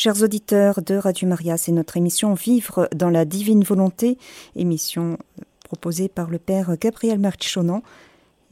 [0.00, 4.16] Chers auditeurs de Radio Maria, c'est notre émission Vivre dans la divine volonté,
[4.54, 5.18] émission
[5.64, 7.82] proposée par le Père Gabriel Marchichonan.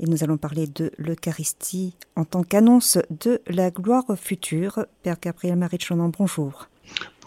[0.00, 4.86] Et nous allons parler de l'Eucharistie en tant qu'annonce de la gloire future.
[5.04, 6.68] Père Gabriel Marichonan, bonjour.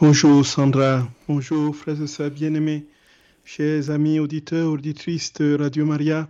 [0.02, 2.88] Bonjour Sandra, bonjour frères et sœurs bien-aimés,
[3.46, 6.28] chers amis auditeurs, auditrices de Radio Maria,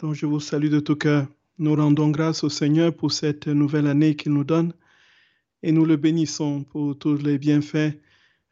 [0.00, 1.28] dont je vous salue de tout cœur.
[1.60, 4.72] Nous rendons grâce au Seigneur pour cette nouvelle année qu'il nous donne
[5.64, 7.98] et nous le bénissons pour tous les bienfaits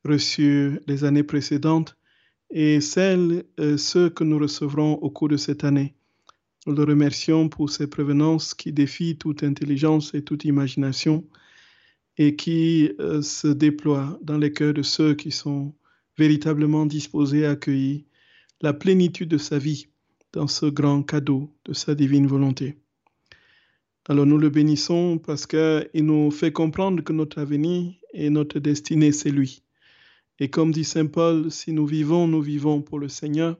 [0.03, 1.98] reçus les années précédentes
[2.51, 5.95] et celles, euh, ceux que nous recevrons au cours de cette année.
[6.67, 11.27] Nous le remercions pour ses prévenances qui défient toute intelligence et toute imagination
[12.17, 15.75] et qui euh, se déploient dans les cœurs de ceux qui sont
[16.17, 18.01] véritablement disposés à accueillir
[18.62, 19.89] la plénitude de sa vie
[20.33, 22.81] dans ce grand cadeau de sa divine volonté.
[24.09, 29.12] Alors nous le bénissons parce qu'il nous fait comprendre que notre avenir et notre destinée,
[29.12, 29.62] c'est lui.
[30.41, 33.56] Et comme dit Saint Paul, si nous vivons, nous vivons pour le Seigneur.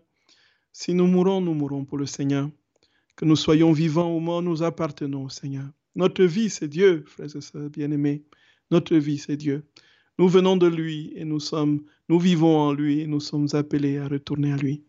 [0.73, 2.51] Si nous mourons, nous mourons pour le Seigneur.
[3.15, 5.69] Que nous soyons vivants ou morts, nous appartenons au Seigneur.
[5.95, 8.25] Notre vie, c'est Dieu, frères et sœurs bien-aimés.
[8.73, 9.65] Notre vie, c'est Dieu.
[10.19, 13.99] Nous venons de lui et nous sommes, nous vivons en lui et nous sommes appelés
[13.99, 14.83] à retourner à lui.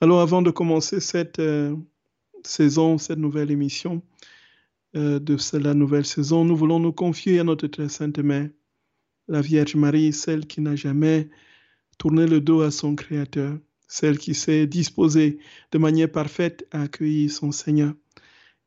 [0.00, 1.76] Alors avant de commencer cette euh,
[2.44, 4.02] saison, cette nouvelle émission,
[4.94, 8.48] de la nouvelle saison, nous voulons nous confier à notre très sainte mère,
[9.28, 11.28] la Vierge Marie, celle qui n'a jamais
[11.98, 15.38] tourné le dos à son Créateur, celle qui s'est disposée
[15.72, 17.94] de manière parfaite à accueillir son Seigneur,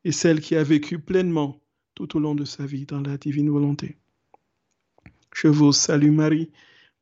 [0.03, 1.61] et celle qui a vécu pleinement
[1.95, 3.97] tout au long de sa vie dans la divine volonté.
[5.33, 6.51] Je vous salue Marie,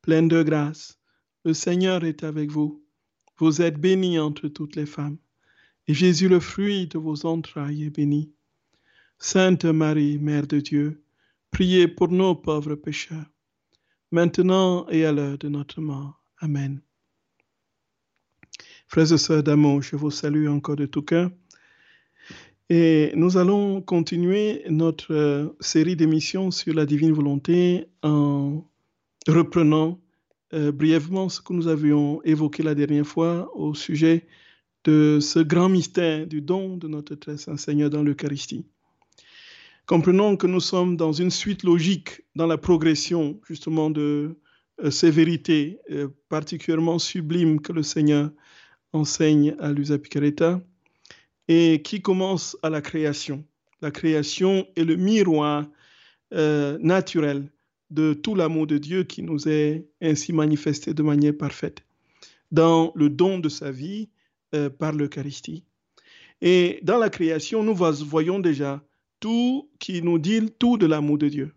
[0.02, 1.00] pleine de grâce.
[1.44, 2.84] Le Seigneur est avec vous.
[3.38, 5.18] Vous êtes bénie entre toutes les femmes,
[5.88, 8.32] et Jésus, le fruit de vos entrailles, est béni.
[9.18, 11.04] Sainte Marie, Mère de Dieu,
[11.52, 13.26] priez pour nos pauvres pécheurs,
[14.12, 16.22] maintenant et à l'heure de notre mort.
[16.40, 16.82] Amen.
[18.88, 21.32] Frères et sœurs d'amour, je vous salue encore de tout cœur.
[22.70, 28.64] Et nous allons continuer notre euh, série d'émissions sur la divine volonté en
[29.28, 30.00] reprenant
[30.54, 34.28] euh, brièvement ce que nous avions évoqué la dernière fois au sujet
[34.84, 38.66] de ce grand mystère du don de notre très saint Seigneur dans l'Eucharistie.
[39.88, 44.36] Comprenons que nous sommes dans une suite logique dans la progression justement de
[44.84, 48.32] euh, ces vérités euh, particulièrement sublimes que le Seigneur
[48.94, 50.60] enseigne à Luisa Picaretta
[51.48, 53.46] et qui commence à la création.
[53.82, 55.68] La création est le miroir
[56.34, 57.52] euh, naturel
[57.92, 61.86] de tout l'amour de Dieu qui nous est ainsi manifesté de manière parfaite
[62.52, 64.10] dans le don de sa vie
[64.80, 65.64] par l'Eucharistie.
[66.42, 68.82] Et dans la création, nous voyons déjà
[69.80, 71.54] qui nous dit tout de l'amour de Dieu.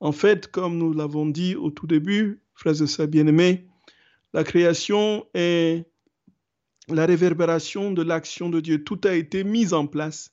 [0.00, 3.66] En fait, comme nous l'avons dit au tout début, frères et sœurs bien-aimés,
[4.32, 5.86] la création est
[6.88, 8.84] la réverbération de l'action de Dieu.
[8.84, 10.32] Tout a été mis en place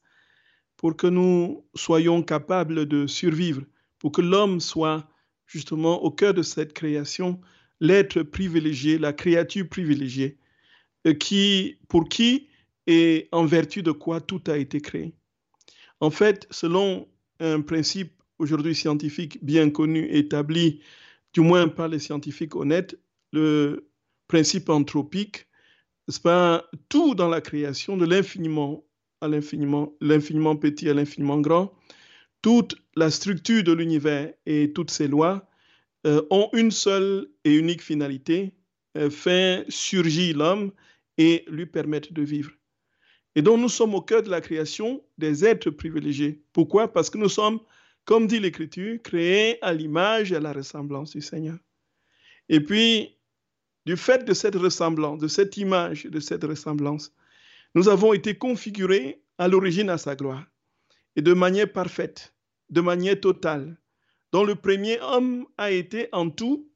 [0.76, 3.64] pour que nous soyons capables de survivre,
[4.00, 5.08] pour que l'homme soit
[5.46, 7.40] justement au cœur de cette création,
[7.80, 10.38] l'être privilégié, la créature privilégiée,
[11.08, 12.50] euh, qui, pour qui
[12.88, 15.14] et en vertu de quoi tout a été créé.
[16.04, 17.08] En fait, selon
[17.40, 20.82] un principe aujourd'hui scientifique bien connu, établi
[21.32, 23.00] du moins par les scientifiques honnêtes,
[23.32, 23.90] le
[24.28, 25.48] principe anthropique,
[26.10, 28.84] c'est pas tout dans la création, de l'infiniment
[29.22, 31.74] à l'infiniment, l'infiniment petit à l'infiniment grand,
[32.42, 35.50] toute la structure de l'univers et toutes ses lois
[36.06, 38.52] euh, ont une seule et unique finalité,
[38.98, 40.74] euh, faire surgir l'homme
[41.18, 42.52] et lui permettre de vivre.
[43.36, 46.42] Et donc nous sommes au cœur de la création des êtres privilégiés.
[46.54, 46.92] Pourquoi?
[46.92, 47.60] Parce que nous sommes,
[48.06, 51.58] comme dit l'Écriture, créés à l'image et à la ressemblance du Seigneur.
[52.50, 53.18] Et puis,
[53.86, 57.14] du fait de cette ressemblance, de cette image, de cette ressemblance,
[57.76, 60.46] nous avons été configurés à l'origine à sa gloire,
[61.16, 62.34] et de manière parfaite,
[62.70, 63.78] de manière totale,
[64.32, 66.70] dont le premier homme a été en tout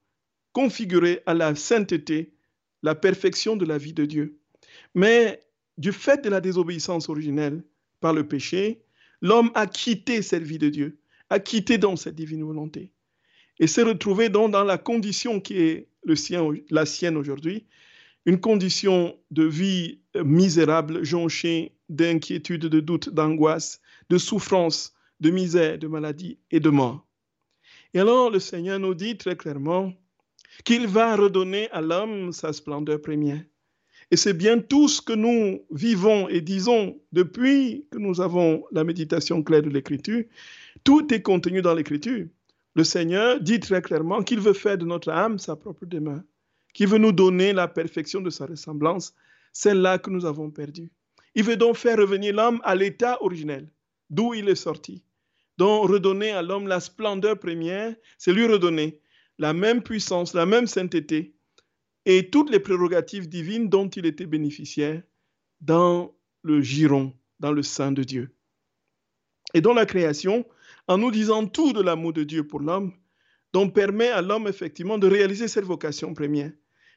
[0.54, 2.34] configuré à la sainteté,
[2.82, 4.40] la perfection de la vie de Dieu.
[4.96, 5.40] Mais
[5.78, 7.64] du fait de la désobéissance originelle
[8.00, 8.82] par le péché,
[9.22, 12.92] l'homme a quitté cette vie de Dieu, a quitté donc cette divine volonté,
[13.60, 17.66] et s'est retrouvé donc dans la condition qui est le sien, la sienne aujourd'hui,
[18.26, 25.88] une condition de vie misérable, jonchée d'inquiétude, de doute, d'angoisse, de souffrance, de misère, de
[25.88, 27.06] maladie et de mort.
[27.94, 29.94] Et alors le Seigneur nous dit très clairement
[30.66, 33.42] qu'il va redonner à l'homme sa splendeur première.
[34.10, 38.86] Et c'est bien tout ce que nous vivons et disons depuis que nous avons la
[38.86, 40.24] méditation claire de l'Écriture.
[40.84, 42.28] Tout est contenu dans l'Écriture.
[42.76, 46.22] le Seigneur dit très clairement qu'il veut faire de notre âme sa propre demeure,
[46.74, 49.14] qu'il veut nous donner la perfection de sa ressemblance,
[49.52, 50.92] celle-là que nous avons perdue.
[51.36, 53.68] Il veut donc faire revenir l'homme à l'état originel,
[54.10, 55.04] d'où il est sorti.
[55.58, 59.02] Donc redonner à l'homme la splendeur première, c'est lui redonner
[59.40, 61.34] la même puissance, la même sainteté
[62.08, 65.04] et toutes les prérogatives divines dont il était bénéficiaire
[65.60, 68.34] dans le giron, dans le sein de Dieu.
[69.54, 70.46] Et dans la création,
[70.88, 72.94] en nous disant tout de l'amour de Dieu pour l'homme,
[73.52, 76.54] dont permet à l'homme effectivement de réaliser cette vocation première,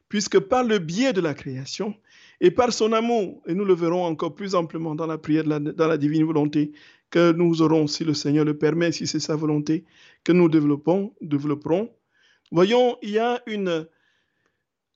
[0.09, 1.93] puisque par le biais de la création
[2.41, 5.89] et par son amour, et nous le verrons encore plus amplement dans la prière, dans
[5.89, 6.71] la divine volonté,
[7.11, 9.85] que nous aurons, si le Seigneur le permet, si c'est sa volonté,
[10.23, 11.91] que nous développons, développerons.
[12.53, 13.89] Voyons, il y a une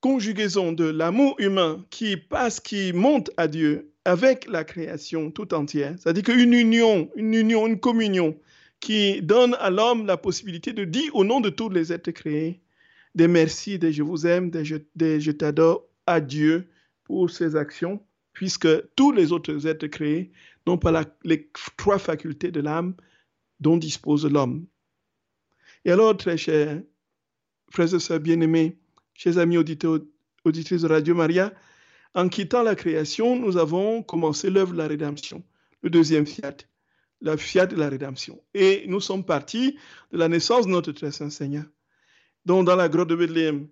[0.05, 5.95] conjugaison de l'amour humain qui passe, qui monte à Dieu avec la création tout entière.
[5.97, 8.39] C'est-à-dire qu'une union, une union, une communion
[8.79, 12.61] qui donne à l'homme la possibilité de dire au nom de tous les êtres créés
[13.15, 16.67] des merci, des je vous aime, des je, t'adore à Dieu
[17.03, 17.99] pour ses actions,
[18.31, 20.31] puisque tous les autres êtres créés
[20.67, 22.93] n'ont pas les trois facultés de l'âme
[23.59, 24.67] dont dispose l'homme.
[25.83, 26.79] Et alors, très chers
[27.71, 28.77] frères et sœurs bien-aimés,
[29.15, 29.99] chers amis auditeurs,
[30.43, 31.53] auditrices de Radio Maria,
[32.13, 35.43] en quittant la création, nous avons commencé l'œuvre de la rédemption,
[35.81, 36.57] le deuxième fiat,
[37.21, 38.41] la fiat de la rédemption.
[38.53, 39.77] Et nous sommes partis
[40.11, 41.65] de la naissance de notre très saint Seigneur,
[42.45, 43.67] donc dans la grotte de Bethléem.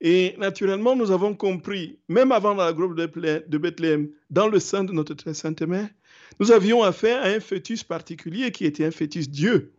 [0.00, 4.92] Et naturellement, nous avons compris, même avant la grotte de Bethléem, dans le sein de
[4.92, 5.88] notre très sainte mère,
[6.40, 9.72] nous avions affaire à un fœtus particulier qui était un fœtus Dieu.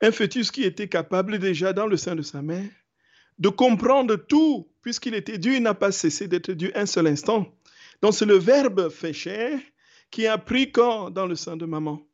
[0.00, 2.68] Un fœtus qui était capable déjà dans le sein de sa mère
[3.40, 7.52] de comprendre tout, puisqu'il était Dieu, il n'a pas cessé d'être Dieu un seul instant.
[8.02, 9.58] Donc c'est le Verbe fait chair
[10.10, 12.06] qui a pris corps dans le sein de maman.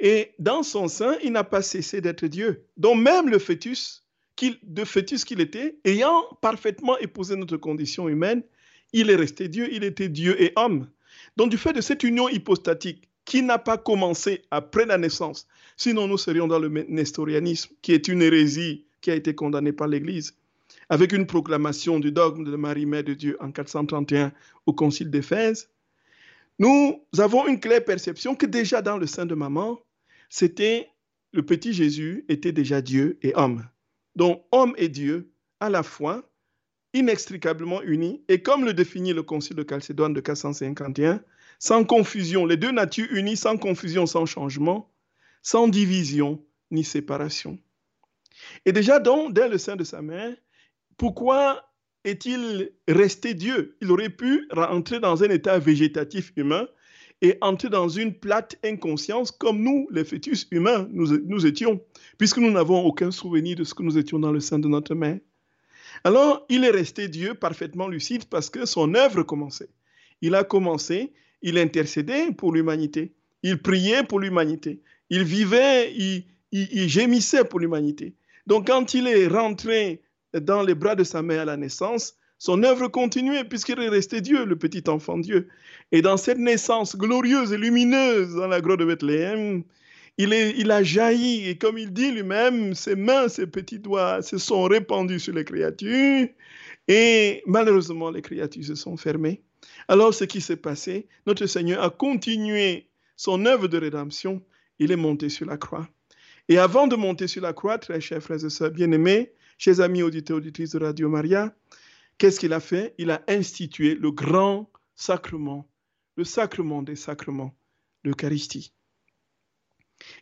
[0.00, 2.66] Et dans son sein, il n'a pas cessé d'être Dieu.
[2.76, 4.04] Donc même le fœtus,
[4.62, 8.42] de fœtus qu'il était, ayant parfaitement épousé notre condition humaine,
[8.92, 10.88] il est resté Dieu, il était Dieu et homme.
[11.36, 15.46] Donc du fait de cette union hypostatique qui n'a pas commencé après la naissance,
[15.76, 19.86] sinon nous serions dans le nestorianisme, qui est une hérésie qui a été condamnée par
[19.86, 20.34] l'Église
[20.88, 24.32] avec une proclamation du dogme de Marie, Mère de Dieu, en 431
[24.66, 25.70] au Concile d'Éphèse,
[26.58, 29.78] nous avons une claire perception que déjà dans le sein de maman,
[30.28, 30.88] c'était
[31.32, 33.64] le petit Jésus était déjà Dieu et homme.
[34.16, 35.30] Donc homme et Dieu
[35.60, 36.28] à la fois,
[36.94, 41.22] inextricablement unis, et comme le définit le Concile de Chalcédoine de 451,
[41.58, 44.90] sans confusion, les deux natures unies sans confusion, sans changement,
[45.42, 47.58] sans division ni séparation.
[48.64, 50.36] Et déjà donc, dès le sein de sa mère,
[50.98, 51.64] pourquoi
[52.04, 53.76] est-il resté Dieu?
[53.80, 56.68] Il aurait pu rentrer dans un état végétatif humain
[57.22, 61.80] et entrer dans une plate inconscience comme nous, les fœtus humains, nous, étions,
[62.18, 64.94] puisque nous n'avons aucun souvenir de ce que nous étions dans le sein de notre
[64.94, 65.18] mère.
[66.04, 69.70] Alors, il est resté Dieu parfaitement lucide parce que son œuvre commençait.
[70.20, 71.12] Il a commencé,
[71.42, 74.80] il intercédait pour l'humanité, il priait pour l'humanité,
[75.10, 78.14] il vivait, il gémissait pour l'humanité.
[78.46, 80.02] Donc, quand il est rentré
[80.34, 84.20] dans les bras de sa mère à la naissance, son œuvre continuait puisqu'il est resté
[84.20, 85.48] Dieu, le petit enfant Dieu.
[85.90, 89.64] Et dans cette naissance glorieuse et lumineuse dans la grotte de Bethléem,
[90.18, 94.38] il, il a jailli et comme il dit lui-même, ses mains, ses petits doigts se
[94.38, 96.28] sont répandus sur les créatures
[96.86, 99.42] et malheureusement les créatures se sont fermées.
[99.88, 104.42] Alors ce qui s'est passé, notre Seigneur a continué son œuvre de rédemption,
[104.78, 105.88] il est monté sur la croix.
[106.48, 110.02] Et avant de monter sur la croix, très chers frères et sœurs bien-aimés, Chers amis
[110.04, 111.52] auditeurs, auditrices de Radio Maria,
[112.16, 112.94] qu'est-ce qu'il a fait?
[112.96, 115.68] Il a institué le grand sacrement,
[116.14, 117.52] le sacrement des sacrements,
[118.04, 118.72] l'Eucharistie.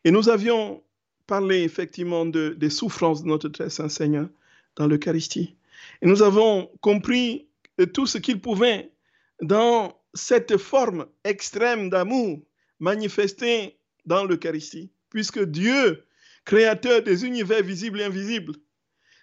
[0.04, 0.82] Et nous avions
[1.26, 4.30] parlé effectivement de, des souffrances de notre très saint Seigneur
[4.74, 5.54] dans l'Eucharistie.
[6.00, 7.46] Et nous avons compris
[7.92, 8.90] tout ce qu'il pouvait
[9.42, 12.40] dans cette forme extrême d'amour
[12.80, 13.76] manifestée
[14.06, 16.06] dans l'Eucharistie, puisque Dieu,
[16.46, 18.54] créateur des univers visibles et invisibles,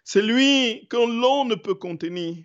[0.04, 2.38] c'est lui que l'on ne peut contenir,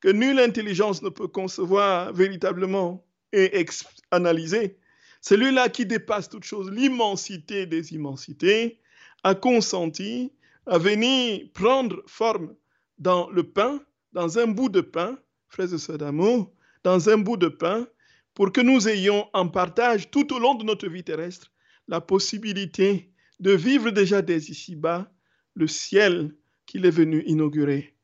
[0.00, 3.64] que nulle intelligence ne peut concevoir véritablement et
[4.10, 4.78] analyser.
[5.20, 8.80] Celui-là qui dépasse toute chose, l'immensité des immensités,
[9.22, 10.32] a consenti
[10.66, 12.54] à venir prendre forme
[12.98, 13.80] dans le pain,
[14.12, 15.18] dans un bout de pain,
[15.48, 16.52] frères et sœurs d'amour,
[16.84, 17.86] dans un bout de pain,
[18.34, 21.52] pour que nous ayons en partage tout au long de notre vie terrestre
[21.88, 25.10] la possibilité de vivre déjà dès ici-bas
[25.54, 26.34] le ciel
[26.74, 27.94] qu'il est venu inaugurer.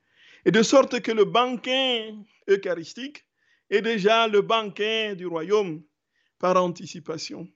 [0.45, 2.15] Et de sorte que le banquet
[2.49, 3.27] eucharistique
[3.69, 5.83] est déjà le banquet du royaume
[6.39, 7.49] par anticipation.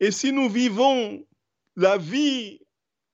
[0.00, 1.26] Et si nous vivons
[1.76, 2.60] la vie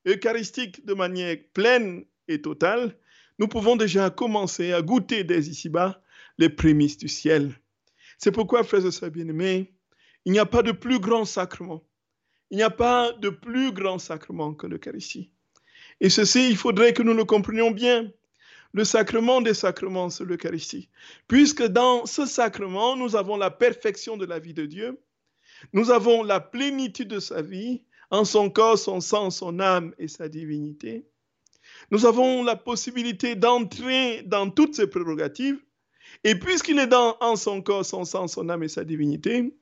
[0.07, 2.97] eucharistique de manière pleine et totale,
[3.41, 6.01] nous pouvons déjà commencer à goûter dès ici-bas
[6.39, 7.53] les prémices du ciel.
[8.19, 9.75] C'est pourquoi, frères et sœurs bien-aimés,
[10.25, 11.83] il n'y a pas de plus grand sacrement.
[12.51, 15.33] Il n'y a pas de plus grand sacrement que l'Eucharistie.
[16.01, 18.11] Et ceci, il faudrait que nous le comprenions bien.
[18.73, 20.89] Le sacrement des sacrements, c'est l'Eucharistie.
[21.29, 24.99] Puisque dans ce sacrement, nous avons la perfection de la vie de Dieu,
[25.73, 30.09] nous avons la plénitude de sa vie, en son corps, son sang, son âme et
[30.09, 31.05] sa divinité.
[31.91, 35.61] Nous avons la possibilité d'entrer dans toutes ces prérogatives.
[36.25, 39.55] Et puisqu'il est dans, en son corps, son sang, son âme et sa divinité,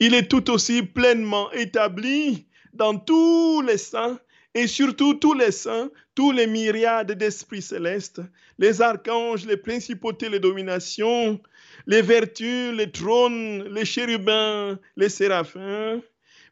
[0.00, 4.18] il est tout aussi pleinement établi dans tous les saints
[4.54, 8.20] et surtout tous les saints, tous les myriades d'esprits célestes,
[8.58, 11.40] les archanges, les principautés, les dominations,
[11.86, 16.00] les vertus, les trônes, les chérubins, les séraphins.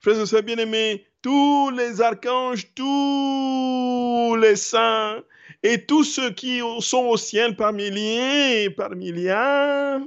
[0.00, 5.23] Frères et sœurs bien-aimés, tous les archanges, tous les saints
[5.62, 10.00] et tous ceux qui sont au ciel par milliers et par milliards,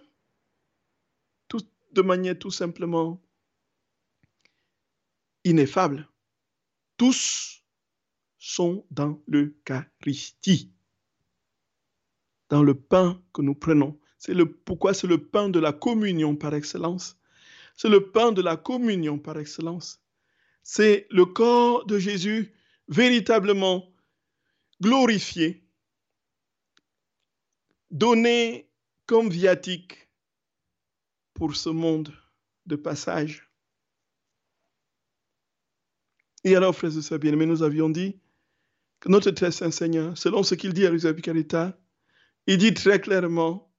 [1.92, 3.22] de manière tout simplement
[5.44, 6.10] ineffable,
[6.98, 7.63] tous
[8.46, 10.74] sont dans l'Eucharistie,
[12.50, 13.98] dans le pain que nous prenons.
[14.18, 17.18] C'est le pourquoi c'est le pain de la communion par excellence?
[17.78, 20.04] C'est le pain de la communion par excellence.
[20.62, 22.54] C'est le corps de Jésus
[22.90, 23.90] véritablement
[24.82, 25.66] glorifié,
[27.92, 28.70] donné
[29.06, 30.10] comme viatique
[31.34, 32.14] pour ce monde
[32.66, 33.50] de passage.
[36.44, 38.20] Et alors, frères et sœurs bien-aimés, nous avions dit
[39.10, 41.78] notre très saint Seigneur, selon ce qu'il dit à l'Eusebie Carita,
[42.48, 43.72] il dit très clairement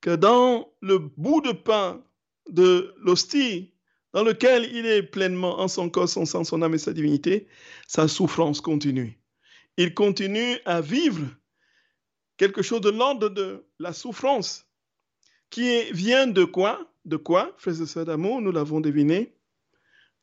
[0.00, 2.04] que dans le bout de pain
[2.48, 3.72] de l'hostie,
[4.12, 7.48] dans lequel il est pleinement en son corps, son sang, son âme et sa divinité,
[7.86, 9.20] sa souffrance continue.
[9.76, 11.26] Il continue à vivre
[12.36, 14.66] quelque chose de l'ordre de la souffrance,
[15.50, 16.90] qui vient de quoi?
[17.04, 19.34] De quoi, frères et sœurs d'amour, nous l'avons deviné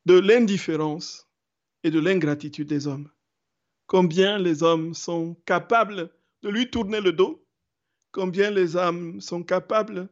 [0.05, 1.29] De l'indifférence
[1.83, 3.09] et de l'ingratitude des hommes.
[3.87, 6.09] Combien les hommes sont capables
[6.41, 7.45] de lui tourner le dos,
[8.11, 10.09] combien les âmes sont capables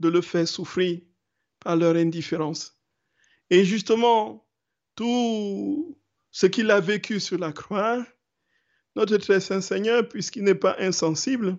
[0.00, 1.00] de le faire souffrir
[1.60, 2.78] par leur indifférence?
[3.50, 4.46] Et justement,
[4.94, 5.98] tout
[6.30, 8.06] ce qu'il a vécu sur la croix,
[8.96, 11.58] notre très saint Seigneur, puisqu'il n'est pas insensible,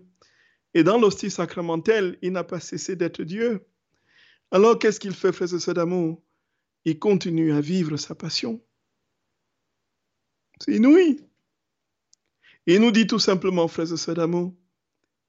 [0.74, 3.66] et dans l'hostie sacramentelle, il n'a pas cessé d'être Dieu.
[4.52, 6.22] Alors qu'est-ce qu'il fait, frères et sœurs d'amour?
[6.86, 8.62] Il continue à vivre sa passion.
[10.60, 11.29] C'est inouï.
[12.66, 14.54] Il nous dit tout simplement, frères et sœurs d'amour,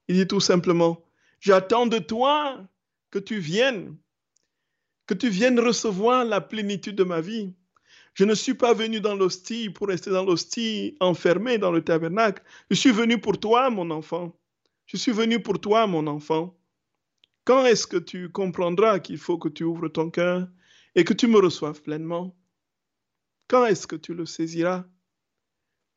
[0.09, 1.05] il dit tout simplement,
[1.41, 2.67] j'attends de toi
[3.11, 3.97] que tu viennes
[5.11, 7.53] que tu viennes recevoir la plénitude de ma vie.
[8.15, 12.45] Je ne suis pas venu dans l'hostie pour rester dans l'hostie enfermé dans le tabernacle.
[12.71, 14.39] Je suis venu pour toi, mon enfant.
[14.87, 16.57] Je suis venu pour toi, mon enfant.
[17.45, 20.47] Quand est-ce que tu comprendras qu'il faut que tu ouvres ton cœur
[20.95, 22.37] et que tu me reçoives pleinement?
[23.49, 24.85] Quand est-ce que tu le saisiras?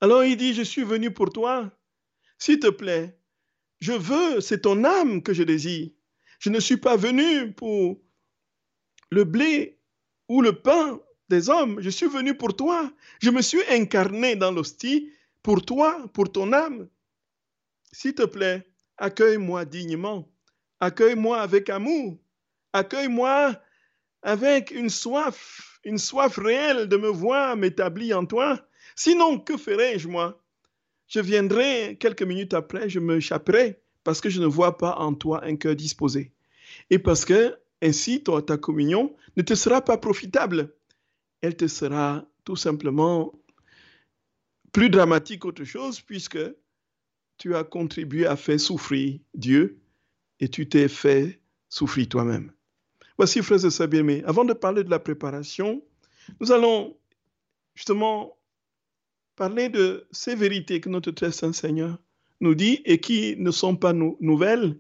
[0.04, 1.72] Alors il dit, je suis venu pour toi.
[2.38, 3.18] S'il te plaît,
[3.80, 5.92] je veux, c'est ton âme que je désire.
[6.40, 8.02] Je ne suis pas venu pour
[9.12, 9.80] le blé
[10.28, 11.80] ou le pain des hommes.
[11.80, 12.92] Je suis venu pour toi.
[13.22, 15.10] Je me suis incarné dans l'hostie
[15.42, 16.90] pour toi, pour ton âme.
[17.94, 18.68] S'il te plaît,
[18.98, 20.30] accueille-moi dignement.
[20.82, 22.20] Accueille-moi avec amour.
[22.74, 23.56] Accueille-moi
[24.22, 28.68] avec une soif, une soif réelle de me voir m'établir en toi.
[28.96, 30.42] Sinon, que ferais-je moi?
[31.08, 35.14] Je viendrai quelques minutes après, je me chapperai parce que je ne vois pas en
[35.14, 36.32] toi un cœur disposé.
[36.90, 40.74] Et parce que ainsi, ta communion ne te sera pas profitable.
[41.42, 43.34] Elle te sera tout simplement
[44.72, 46.40] plus dramatique qu'autre chose puisque
[47.38, 49.80] tu as contribué à faire souffrir Dieu
[50.40, 52.52] et tu t'es fait souffrir toi-même.
[53.18, 55.84] Voici, frères et sœurs bien-aimés, avant de parler de la préparation,
[56.40, 56.98] nous allons
[57.76, 58.38] justement
[59.36, 61.98] parler de ces vérités que notre très saint Seigneur
[62.42, 64.78] nous dit et qui ne sont pas nouvelles,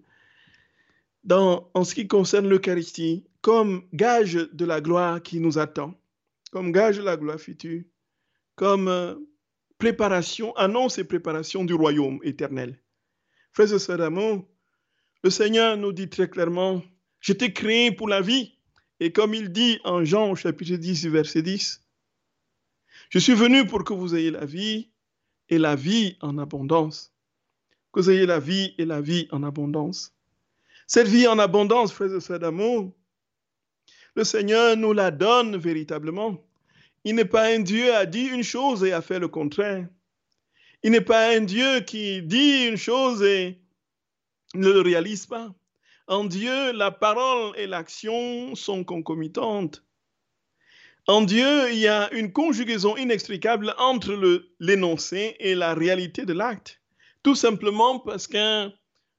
[1.29, 5.93] en ce qui concerne l'Eucharistie comme gage de la gloire qui nous attend,
[6.51, 7.83] comme gage de la gloire future,
[8.55, 9.15] comme euh,
[9.77, 12.79] préparation, annonce et préparation du royaume éternel.
[13.51, 14.47] Frères et sœurs d'amour,
[15.23, 16.81] le Seigneur nous dit très clairement,
[17.19, 18.57] je t'ai créé pour la vie.
[18.99, 21.82] Et comme il dit en Jean chapitre 10, verset 10,
[23.13, 24.89] je suis venu pour que vous ayez la vie
[25.47, 27.13] et la vie en abondance.
[27.91, 30.15] Que vous ayez la vie et la vie en abondance.
[30.87, 32.91] Cette vie en abondance, frères et sœurs d'amour,
[34.15, 36.43] le Seigneur nous la donne véritablement.
[37.03, 39.87] Il n'est pas un Dieu à dire une chose et à faire le contraire.
[40.81, 43.61] Il n'est pas un Dieu qui dit une chose et
[44.55, 45.53] ne le réalise pas.
[46.07, 49.83] En Dieu, la parole et l'action sont concomitantes.
[51.07, 56.79] En Dieu, il y a une conjugaison inextricable entre l'énoncé et la réalité de l'acte.
[57.23, 58.71] Tout simplement parce qu'un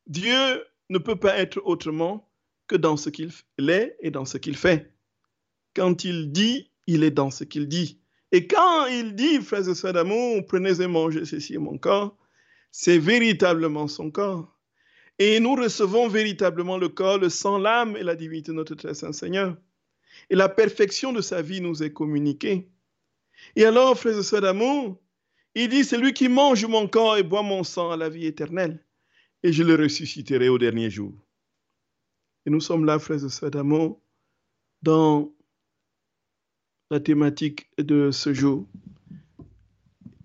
[0.06, 2.30] Dieu ne peut pas être autrement
[2.68, 4.94] que dans ce qu'il est et dans ce qu'il fait.
[5.76, 8.00] Quand il dit, il est dans ce qu'il dit.
[8.32, 12.16] Et quand il dit, frères et sœurs d'amour, prenez et mangez, ceci mon corps,
[12.70, 14.58] c'est véritablement son corps.
[15.18, 18.94] Et nous recevons véritablement le corps, le sang, l'âme et la divinité de notre très
[18.94, 19.56] saint Seigneur.
[20.30, 22.68] Et la perfection de sa vie nous est communiquée.
[23.56, 25.00] Et alors, frères et sœurs d'amour,
[25.54, 28.26] il dit, c'est lui qui mange mon corps et boit mon sang à la vie
[28.26, 28.84] éternelle,
[29.42, 31.12] et je le ressusciterai au dernier jour.
[32.46, 34.00] Et nous sommes là, frères et sœurs d'amour,
[34.82, 35.32] dans
[36.90, 38.66] la thématique de ce jour.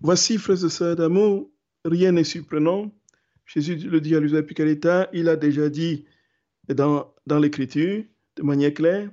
[0.00, 1.50] Voici, frères et sœurs d'amour,
[1.84, 2.90] rien n'est surprenant.
[3.46, 6.04] Jésus le dit à l'usage Picaretta, il a déjà dit
[6.68, 8.04] dans, dans l'Écriture,
[8.36, 9.10] de manière claire,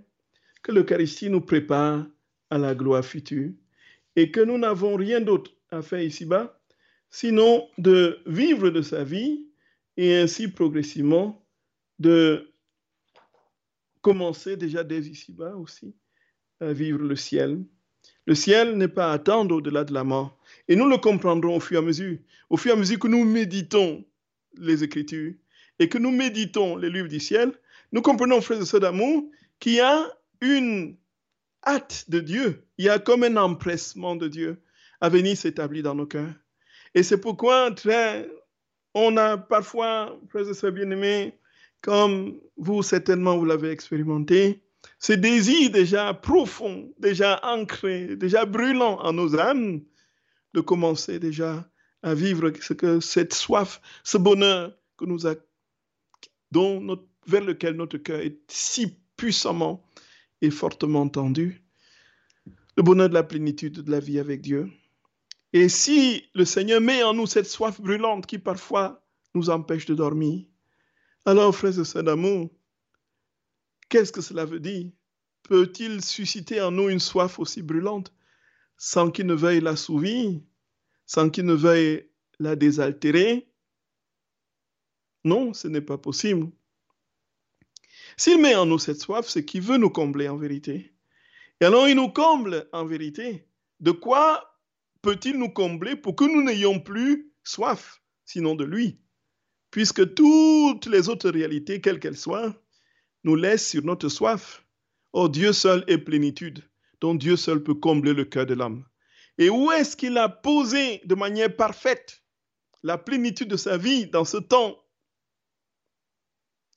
[0.67, 2.05] que l'Eucharistie nous prépare
[2.49, 3.51] à la gloire future
[4.17, 6.59] et que nous n'avons rien d'autre à faire ici-bas,
[7.09, 9.47] sinon de vivre de sa vie
[9.95, 11.41] et ainsi progressivement
[11.99, 12.51] de
[14.01, 15.95] commencer déjà dès ici-bas aussi
[16.59, 17.63] à vivre le ciel.
[18.25, 20.37] Le ciel n'est pas à attendre au-delà de la mort.
[20.67, 22.17] Et nous le comprendrons au fur et à mesure,
[22.49, 24.03] au fur et à mesure que nous méditons
[24.57, 25.33] les Écritures
[25.79, 27.53] et que nous méditons les livres du ciel,
[27.93, 29.23] nous comprenons, frères et sœurs d'amour,
[29.59, 30.97] qu'il y a une
[31.65, 34.61] hâte de Dieu, il y a comme un empressement de Dieu
[35.01, 36.33] à venir s'établir dans nos cœurs.
[36.95, 38.29] Et c'est pourquoi très,
[38.93, 41.37] on a parfois, frères et sœurs bien-aimés,
[41.81, 44.63] comme vous certainement vous l'avez expérimenté,
[44.99, 49.81] ce désir déjà profond, déjà ancré, déjà brûlant en nos âmes,
[50.53, 51.69] de commencer déjà
[52.01, 55.35] à vivre ce que cette soif, ce bonheur que nous a,
[56.51, 59.86] dont notre, vers lequel notre cœur est si puissamment
[60.41, 61.63] et fortement tendu,
[62.75, 64.69] le bonheur de la plénitude de la vie avec Dieu.
[65.53, 69.95] Et si le Seigneur met en nous cette soif brûlante qui parfois nous empêche de
[69.95, 70.45] dormir,
[71.27, 72.49] alors, frères et sœurs d'amour,
[73.89, 74.91] qu'est-ce que cela veut dire?
[75.43, 78.13] Peut-il susciter en nous une soif aussi brûlante
[78.77, 80.39] sans qu'il ne veuille l'assouvir,
[81.05, 83.51] sans qu'il ne veuille la désaltérer?
[85.25, 86.49] Non, ce n'est pas possible.
[88.17, 90.91] S'il met en nous cette soif, c'est qu'il veut nous combler en vérité.
[91.61, 93.47] Et alors il nous comble en vérité.
[93.79, 94.59] De quoi
[95.03, 98.99] peut-il nous combler pour que nous n'ayons plus soif, sinon de lui?
[99.69, 102.55] Puisque toutes les autres réalités, quelles qu'elles soient,
[103.23, 104.65] nous laissent sur notre soif.
[105.13, 106.67] Oh, Dieu seul est plénitude,
[107.01, 108.85] dont Dieu seul peut combler le cœur de l'homme.
[109.37, 112.23] Et où est-ce qu'il a posé de manière parfaite
[112.81, 114.75] la plénitude de sa vie dans ce temps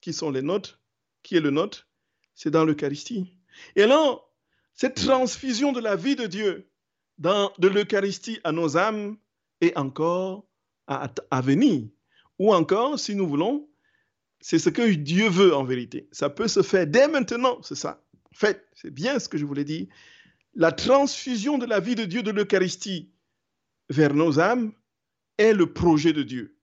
[0.03, 0.80] qui sont les nôtres?
[1.23, 1.89] Qui est le nôtre,
[2.35, 3.35] c'est dans l'Eucharistie.
[3.77, 4.31] Et alors,
[4.75, 6.71] cette transfusion de la vie de Dieu
[7.19, 9.17] dans, de l'Eucharistie à nos âmes
[9.61, 10.47] est encore
[10.87, 11.89] à, à venir.
[12.39, 13.69] Ou encore, si nous voulons,
[14.41, 16.09] c'est ce que Dieu veut en vérité.
[16.13, 18.03] Ça peut se faire dès maintenant, c'est ça.
[18.33, 19.87] En fait, c'est bien ce que je voulais dire.
[20.55, 23.13] La transfusion de la vie de Dieu de l'Eucharistie
[23.91, 24.73] vers nos âmes
[25.37, 26.57] est le projet de Dieu.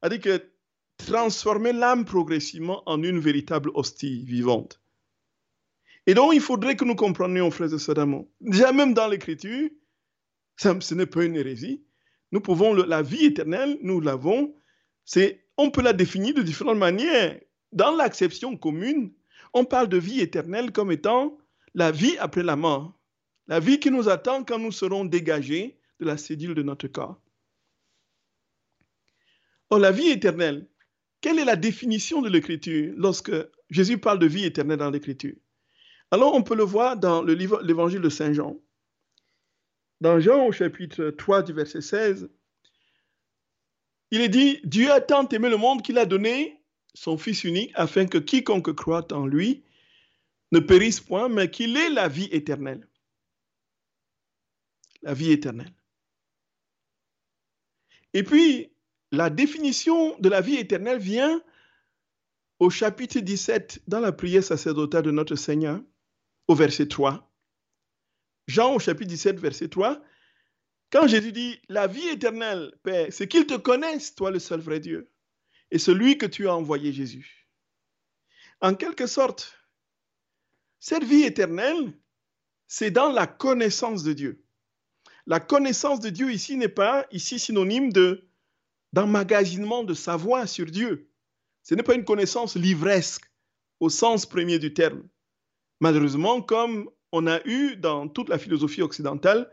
[0.00, 0.51] C'est-à-dire que
[0.98, 4.80] transformer l'âme progressivement en une véritable hostie vivante.
[6.06, 9.70] Et donc, il faudrait que nous comprenions, frères et sœurs déjà même dans l'Écriture,
[10.56, 11.84] ce n'est pas une hérésie.
[12.32, 14.54] Nous pouvons, la vie éternelle, nous l'avons,
[15.04, 17.40] c'est, on peut la définir de différentes manières.
[17.72, 19.12] Dans l'acception commune,
[19.54, 21.38] on parle de vie éternelle comme étant
[21.74, 22.98] la vie après la mort,
[23.46, 27.20] la vie qui nous attend quand nous serons dégagés de la cédule de notre corps.
[29.70, 30.68] Or, la vie éternelle,
[31.22, 33.32] quelle est la définition de l'écriture lorsque
[33.70, 35.36] Jésus parle de vie éternelle dans l'écriture?
[36.10, 38.60] Alors on peut le voir dans l'évangile de Saint Jean.
[40.02, 42.28] Dans Jean au chapitre 3 du verset 16,
[44.10, 46.60] il est dit, Dieu a tant aimé le monde qu'il a donné
[46.92, 49.64] son Fils unique afin que quiconque croit en lui
[50.50, 52.86] ne périsse point, mais qu'il ait la vie éternelle.
[55.02, 55.72] La vie éternelle.
[58.12, 58.71] Et puis,
[59.12, 61.42] la définition de la vie éternelle vient
[62.58, 65.80] au chapitre 17 dans la prière sacerdotale de notre Seigneur,
[66.48, 67.30] au verset 3.
[68.46, 70.02] Jean au chapitre 17, verset 3.
[70.90, 74.80] Quand Jésus dit, la vie éternelle, Père, c'est qu'ils te connaissent, toi le seul vrai
[74.80, 75.10] Dieu,
[75.70, 77.48] et celui que tu as envoyé Jésus.
[78.62, 79.58] En quelque sorte,
[80.80, 81.92] cette vie éternelle,
[82.66, 84.44] c'est dans la connaissance de Dieu.
[85.26, 88.31] la connaissance de Dieu ici n'est pas ici synonyme de
[88.92, 91.08] d'emmagasinement de savoir sur Dieu.
[91.62, 93.24] Ce n'est pas une connaissance livresque
[93.80, 95.02] au sens premier du terme.
[95.80, 99.50] Malheureusement, comme on a eu dans toute la philosophie occidentale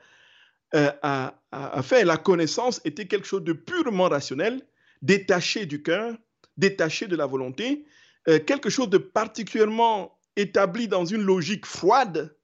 [0.76, 4.62] euh, à, faire, la connaissance était quelque chose de purement rationnel,
[5.02, 6.16] détaché du cœur,
[6.58, 7.86] détaché de la volonté,
[8.28, 12.38] euh, quelque chose de particulièrement établi dans une logique froide,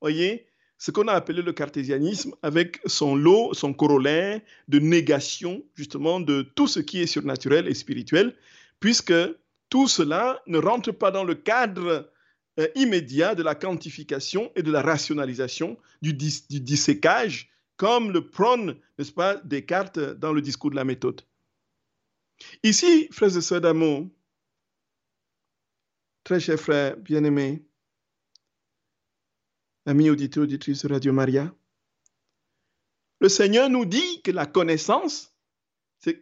[0.00, 0.45] voyez,
[0.78, 6.42] ce qu'on a appelé le cartésianisme avec son lot, son corollaire de négation justement de
[6.54, 8.34] tout ce qui est surnaturel et spirituel,
[8.80, 9.14] puisque
[9.68, 12.10] tout cela ne rentre pas dans le cadre
[12.58, 19.12] euh, immédiat de la quantification et de la rationalisation, du, dissécage, comme le prône, n'est-ce
[19.12, 21.20] pas, Descartes dans le discours de la méthode.
[22.62, 24.08] Ici, frères et sœurs d'amour,
[26.24, 27.65] très chers frères bien-aimés,
[29.86, 31.54] amis auditeurs, auditrices Radio Maria,
[33.20, 35.34] le Seigneur nous dit que la connaissance,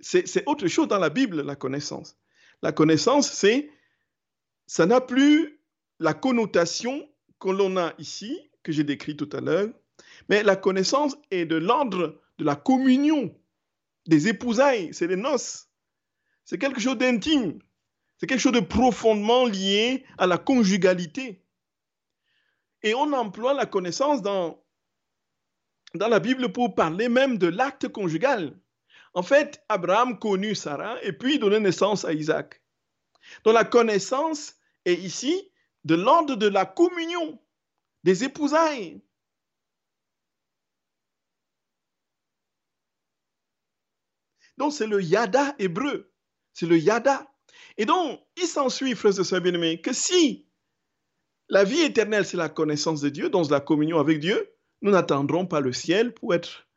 [0.01, 2.17] c'est autre chose dans la Bible, la connaissance.
[2.63, 3.71] La connaissance, c'est,
[4.67, 5.61] ça n'a plus
[5.99, 7.09] la connotation
[7.41, 9.69] que l'on a ici, que j'ai décrit tout à l'heure,
[10.29, 13.35] mais la connaissance est de l'ordre de la communion,
[14.07, 15.69] des épousailles, c'est les noces.
[16.45, 17.59] C'est quelque chose d'intime,
[18.19, 21.44] c'est quelque chose de profondément lié à la conjugalité.
[22.85, 24.63] Et on emploie la connaissance dans,
[25.95, 28.61] la Bible pour parler même de l'acte conjugal.
[29.15, 32.63] En fait, Abraham connut Sarah et puis donnait naissance à Isaac.
[33.43, 35.51] Donc la connaissance est ici
[35.85, 37.41] de l'ordre de la communion,
[38.03, 39.03] des épousailles.
[44.59, 46.13] Donc c'est le yada hébreu,
[46.53, 47.27] c'est le yada.
[47.79, 50.47] Et donc, il s'ensuit, frères et sœurs bien-aimés, que si
[51.49, 54.51] la vie éternelle, c'est la connaissance de Dieu, donc la communion avec Dieu.
[54.83, 56.69] Nous n'attendrons pas le ciel pour être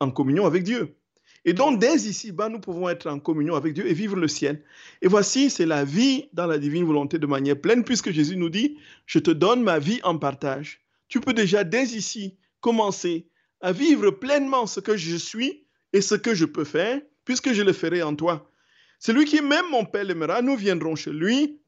[0.00, 0.96] en communion avec Dieu.
[1.44, 4.62] Et donc, dès ici-bas, nous pouvons être en communion avec Dieu et vivre le ciel.
[5.02, 8.50] Et voici, c'est la vie dans la divine volonté de manière pleine, puisque Jésus nous
[8.50, 10.80] dit, je te donne ma vie en partage.
[11.08, 13.28] Tu peux déjà, dès ici, commencer
[13.60, 17.62] à vivre pleinement ce que je suis et ce que je peux faire, puisque je
[17.62, 18.50] le ferai en toi.
[18.98, 21.60] Celui qui même mon Père l'aimera, nous viendrons chez lui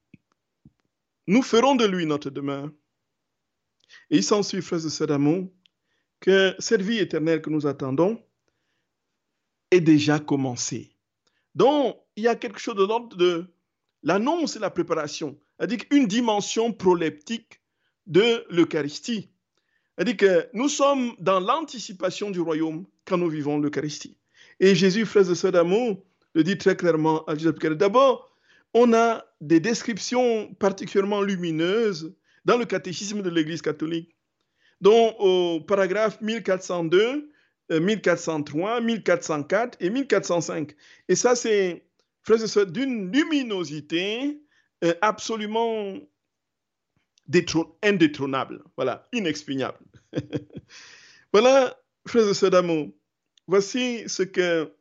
[1.27, 2.71] nous ferons de lui notre demeure.
[4.11, 5.49] Et il s'ensuit, frères et sœurs d'amour,
[6.21, 8.23] que cette vie éternelle que nous attendons
[9.71, 10.97] est déjà commencée.
[11.55, 13.47] Donc, il y a quelque chose de l'ordre de
[14.03, 17.61] l'annonce et la préparation, c'est-à-dire une dimension proleptique
[18.07, 19.31] de l'Eucharistie.
[19.97, 24.17] C'est-à-dire que nous sommes dans l'anticipation du royaume quand nous vivons l'Eucharistie.
[24.59, 26.03] Et Jésus, frères et sœurs d'amour,
[26.35, 27.53] le dit très clairement à Jésus.
[27.77, 28.31] D'abord,
[28.73, 34.17] on a des descriptions particulièrement lumineuses dans le catéchisme de l'Église catholique,
[34.81, 37.31] dont au paragraphe 1402,
[37.71, 40.75] 1403, 1404 et 1405.
[41.09, 41.85] Et ça, c'est,
[42.23, 44.43] frères et sœurs, d'une luminosité
[44.85, 45.95] euh, absolument
[47.83, 49.79] indétrônable, voilà, inexpugnable.
[51.33, 52.89] voilà, frères et sœurs d'amour,
[53.47, 54.73] voici ce que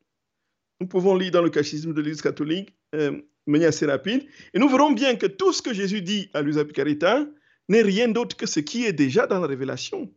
[0.79, 2.75] nous pouvons lire dans le catéchisme de l'Église catholique.
[2.95, 4.27] Euh, manière assez rapide.
[4.53, 7.25] Et nous verrons bien que tout ce que Jésus dit à Luisa Picarita
[7.67, 10.12] n'est rien d'autre que ce qui est déjà dans la révélation.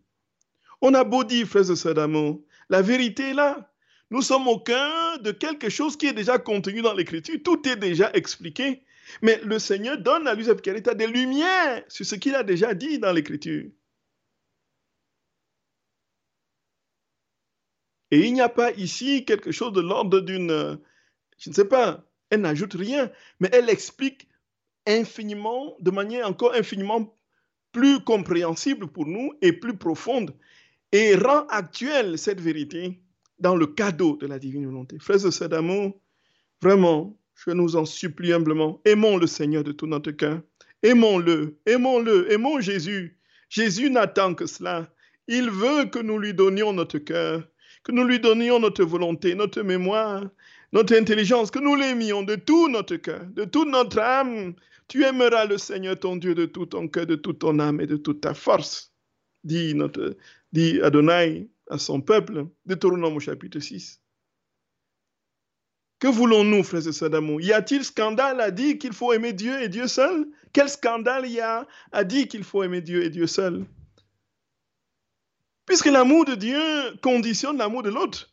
[0.81, 3.73] On a beau dire, frères et sœurs d'amour, la vérité est là.
[4.11, 7.37] Nous sommes au cœur de quelque chose qui est déjà contenu dans l'Écriture.
[7.45, 8.83] Tout est déjà expliqué.
[9.21, 12.99] Mais le Seigneur donne à Luisa Picarita des lumières sur ce qu'il a déjà dit
[12.99, 13.71] dans l'Écriture.
[18.11, 20.79] Et il n'y a pas ici quelque chose de l'ordre d'une,
[21.39, 24.27] je ne sais pas, elle n'ajoute rien, mais elle explique
[24.87, 27.15] infiniment, de manière encore infiniment
[27.73, 30.35] plus compréhensible pour nous et plus profonde,
[30.93, 33.03] et rend actuelle cette vérité
[33.39, 34.99] dans le cadeau de la divine volonté.
[34.99, 36.01] Frères et sœurs d'amour,
[36.63, 40.41] vraiment, je nous en supplie humblement, aimons le Seigneur de tout notre cœur.
[40.83, 43.19] Aimons-le, aimons-le, aimons Jésus.
[43.51, 44.91] Jésus n'attend que cela.
[45.29, 47.47] Il veut que nous lui donnions notre cœur,
[47.85, 50.25] que nous lui donnions notre volonté, notre mémoire,
[50.73, 54.55] notre intelligence, que nous l'aimions de tout notre cœur, de toute notre âme.
[54.89, 57.87] Tu aimeras le Seigneur ton Dieu de tout ton cœur, de toute ton âme et
[57.87, 58.93] de toute ta force,
[59.45, 59.75] dit,
[60.83, 64.01] Adonai à son peuple, Deutéronome au chapitre 6.
[66.01, 67.41] Que voulons-nous, frères et sœurs d'amour?
[67.41, 70.27] Y a-t-il scandale à dire qu'il faut aimer Dieu et Dieu seul?
[70.53, 73.65] Quel scandale y a à dire qu'il faut aimer Dieu et Dieu seul?
[75.65, 76.61] Puisque l'amour de Dieu
[77.03, 78.32] conditionne l'amour de l'autre.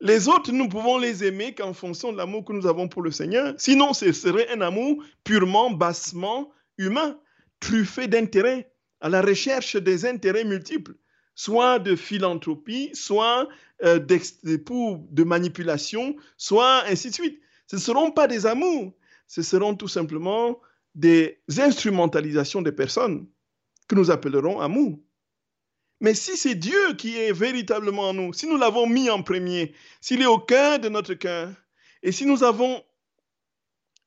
[0.00, 3.10] Les autres, nous pouvons les aimer qu'en fonction de l'amour que nous avons pour le
[3.10, 3.54] Seigneur.
[3.56, 7.18] Sinon, ce serait un amour purement, bassement humain,
[7.60, 10.94] truffé d'intérêts, à la recherche des intérêts multiples.
[11.38, 13.46] soit de philanthropie, soit
[13.84, 17.40] euh, de manipulation, soit ainsi de suite.
[17.66, 18.94] Ce ne seront pas des amours,
[19.26, 20.58] ce seront tout simplement
[20.94, 23.26] des instrumentalisations des personnes
[23.86, 24.98] que nous appellerons amour.
[26.00, 29.74] Mais si c'est Dieu qui est véritablement en nous, si nous l'avons mis en premier,
[30.00, 31.50] s'il est au cœur de notre cœur,
[32.02, 32.84] et si nous avons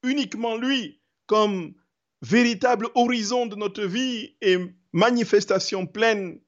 [0.03, 1.73] uniquement lui comme
[2.21, 4.57] véritable horizon de notre vie et
[4.93, 6.39] manifestation pleine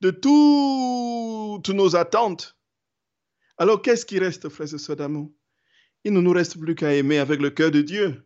[0.00, 2.56] de toutes nos attentes,
[3.56, 5.32] alors qu'est-ce qui reste, frères et sœurs d'amour?
[6.04, 8.23] Il ne nous reste plus qu'à aimer avec le cœur de Dieu.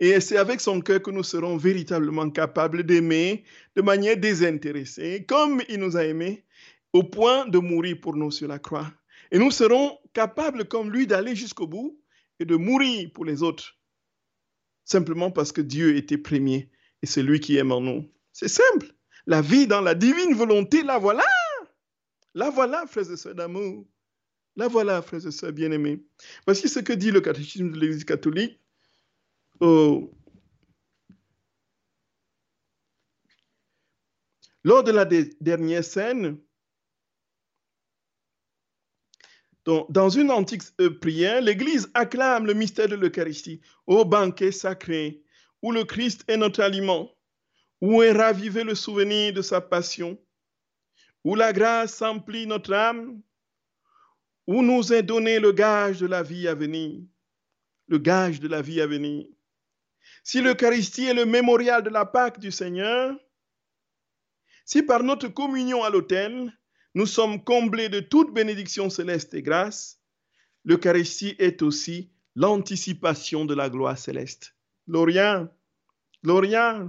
[0.00, 3.44] Et c'est avec son cœur que nous serons véritablement capables d'aimer
[3.76, 6.46] de manière désintéressée, comme il nous a aimés,
[6.94, 8.90] au point de mourir pour nous sur la croix.
[9.30, 12.00] Et nous serons capables, comme lui, d'aller jusqu'au bout
[12.40, 13.76] et de mourir pour les autres,
[14.86, 16.70] simplement parce que Dieu était premier
[17.02, 18.10] et c'est lui qui aime en nous.
[18.32, 18.94] C'est simple.
[19.26, 21.24] La vie dans la divine volonté, la voilà.
[22.34, 23.86] La voilà, frères et sœurs d'amour.
[24.56, 26.02] La voilà, frères et sœurs bien-aimés.
[26.46, 28.60] Voici ce que dit le catéchisme de l'Église catholique
[29.60, 30.08] lors
[34.84, 36.38] de la dernière scène,
[39.64, 45.22] dans, une antique euh, prière, l'Église acclame le mystère de l'Eucharistie, au banquet sacré,
[45.62, 47.14] où le Christ est notre aliment,
[47.80, 50.18] où est ravivé le souvenir de sa passion,
[51.24, 53.20] où la grâce emplit notre âme,
[54.46, 57.02] où nous est donné le gage de la vie à venir,
[57.86, 59.26] le gage de la vie à venir.
[60.30, 63.18] Si l'Eucharistie est le mémorial de la Pâque du Seigneur,
[64.64, 66.56] si par notre communion à l'autel,
[66.94, 70.00] nous sommes comblés de toute bénédiction céleste et grâce,
[70.64, 74.54] l'Eucharistie est aussi l'anticipation de la gloire céleste.
[74.88, 75.52] Gloria,
[76.22, 76.88] Gloria,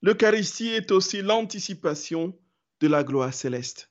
[0.00, 2.38] l'Eucharistie est aussi l'anticipation
[2.78, 3.90] de la gloire céleste.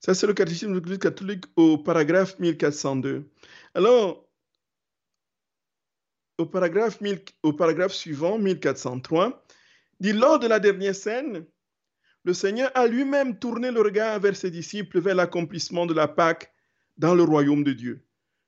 [0.00, 3.30] Ça, c'est le catéchisme de l'Église catholique au paragraphe 1402.
[3.74, 4.26] Alors,
[6.38, 6.98] au paragraphe,
[7.42, 9.44] au paragraphe suivant, 1403,
[10.00, 11.44] dit Lors de la dernière scène,
[12.24, 16.50] le Seigneur a lui-même tourné le regard vers ses disciples vers l'accomplissement de la Pâque
[16.96, 18.02] dans le royaume de Dieu.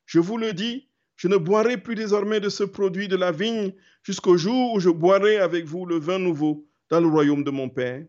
[0.06, 3.74] Je vous le dis, je ne boirai plus désormais de ce produit de la vigne
[4.02, 7.68] jusqu'au jour où je boirai avec vous le vin nouveau dans le royaume de mon
[7.68, 8.04] Père.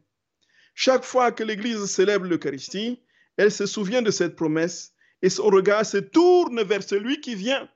[0.76, 3.03] Chaque fois que l'Église célèbre l'Eucharistie,
[3.38, 7.70] elle se souvient de cette promesse et son regard se tourne vers celui qui vient.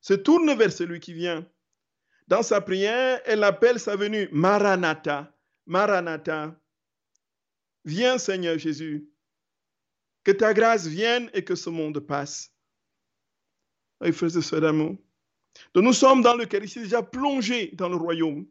[0.00, 1.46] Se tourne vers celui qui vient.
[2.26, 5.32] Dans sa prière, elle appelle sa venue Maranatha.
[5.66, 6.58] Maranatha.
[7.84, 9.08] Viens Seigneur Jésus.
[10.24, 12.50] Que ta grâce vienne et que ce monde passe.
[15.74, 18.46] Nous sommes dans l'Eucharistie déjà plongés dans le royaume.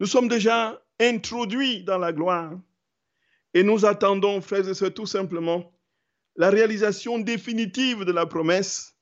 [0.00, 2.58] Nous sommes déjà introduits dans la gloire.
[3.54, 5.72] Et nous attendons, frères et sœurs, tout simplement
[6.36, 8.96] la réalisation définitive de la promesse,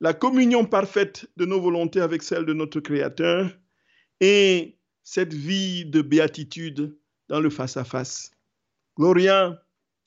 [0.00, 3.50] la communion parfaite de nos volontés avec celle de notre Créateur
[4.20, 8.30] et cette vie de béatitude dans le face-à-face.
[8.98, 9.62] Gloria,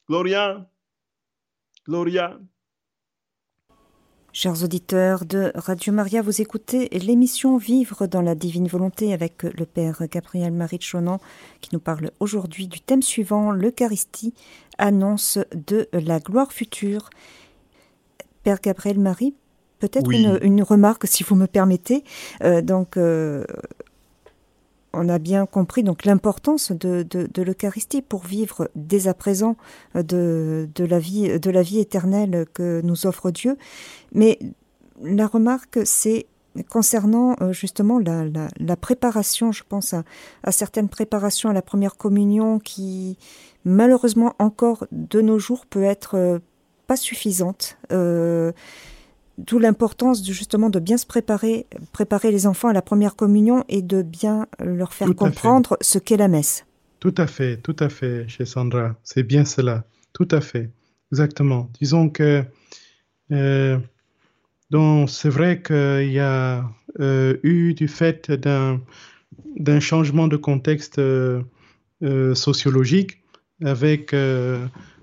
[0.08, 0.70] Gloria,
[1.88, 2.40] Gloria.
[4.42, 9.66] Chers auditeurs de Radio Maria, vous écoutez l'émission Vivre dans la divine volonté avec le
[9.66, 11.20] Père Gabriel Marie Chonan
[11.60, 14.34] qui nous parle aujourd'hui du thème suivant, l'Eucharistie,
[14.78, 17.10] annonce de la gloire future.
[18.44, 19.34] Père Gabriel Marie,
[19.80, 22.06] peut-être une, remarque si vous me permettez.
[22.42, 23.44] Euh, donc, euh,
[24.94, 27.06] on a bien compris donc l'importance de,
[27.42, 29.56] l'Eucharistie pour vivre dès à présent
[29.96, 33.58] de, la vie, de éternelle que nous offre Dieu.
[34.14, 34.40] Mais
[35.02, 36.28] la remarque, c'est
[36.70, 43.18] concernant euh, justement la, préparation, je pense à, certaines préparations à la première communion qui
[43.66, 46.40] malheureusement encore de nos jours peut être euh,
[46.88, 47.78] pas suffisante.
[47.92, 48.52] Euh,
[49.40, 53.82] D'où l'importance justement de bien se préparer, préparer les enfants à la première communion et
[53.82, 56.66] de bien leur faire comprendre ce qu'est la messe.
[57.00, 58.96] Tout à fait, tout à fait, chez Sandra.
[59.04, 59.86] C'est bien cela.
[60.12, 60.72] Tout à fait.
[61.14, 61.70] Exactement.
[61.80, 62.44] Disons que
[63.32, 63.80] euh,
[65.08, 68.82] c'est vrai qu'il y a euh, eu du fait d'un
[69.56, 71.42] d'un changement de contexte euh,
[72.36, 73.24] sociologique
[73.64, 74.14] avec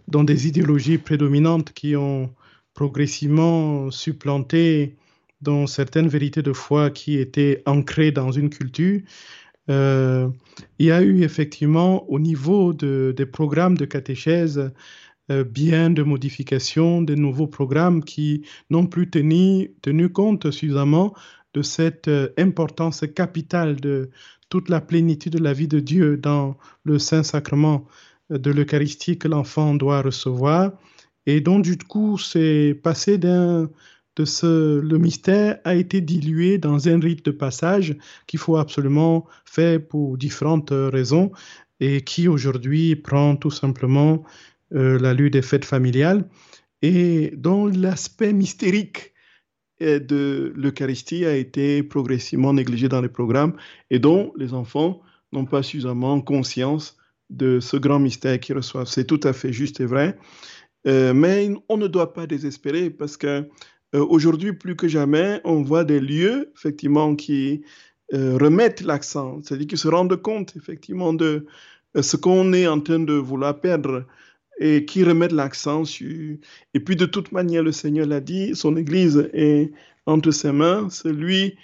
[0.09, 2.31] dans des idéologies prédominantes qui ont
[2.77, 4.97] progressivement supplanté
[5.41, 9.01] dans certaines vérités de foi qui étaient ancrées dans une culture.
[9.69, 10.29] Euh,
[10.79, 14.71] il y a eu effectivement au niveau de, des programmes de catéchèse
[15.33, 21.15] euh, bien de modifications, de nouveaux programmes qui n'ont plus tenu, tenu compte suffisamment
[21.55, 24.11] de cette euh, importance capitale de
[24.51, 27.87] toute la plénitude de la vie de Dieu dans le Saint-Sacrement
[28.31, 30.73] de l'Eucharistie que l'enfant doit recevoir.
[31.27, 33.69] Et donc, du coup, c'est passé d'un
[34.17, 37.95] de ce, le mystère a été dilué dans un rite de passage
[38.27, 41.33] qu'il faut absolument faire pour différentes raisons
[41.81, 44.25] et qui aujourd'hui prend tout simplement
[44.75, 46.25] euh, la lutte des fêtes familiales
[46.81, 49.13] et dont l'aspect mystérique
[49.83, 53.55] euh, de l'Eucharistie a été progressivement négligé dans les programmes
[53.91, 56.97] et dont les enfants n'ont pas suffisamment conscience
[57.29, 58.87] de ce grand mystère qu'ils reçoivent.
[58.87, 60.17] C'est tout à fait juste et vrai.
[60.87, 63.49] Euh, mais on ne doit pas désespérer parce que
[63.95, 67.63] euh, aujourd'hui, plus que jamais, on voit des lieux, effectivement, qui
[68.15, 71.47] euh, remettent l'accent, c'est-à-dire qui se rendent compte, effectivement, de
[72.01, 74.05] ce qu'on est en train de vouloir perdre
[74.61, 76.37] et qui remettent l'accent sur...
[76.75, 79.73] Et puis, de toute manière, le Seigneur l'a dit, son Église est
[80.07, 81.57] entre ses mains, c'est lui